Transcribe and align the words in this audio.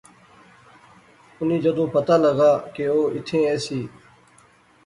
انیں 1.39 1.61
جدوں 1.63 1.87
پتہ 1.95 2.15
لغا 2.23 2.51
کہ 2.73 2.83
او 2.91 2.99
ایتھیں 3.13 3.43
ایسی 3.49 3.81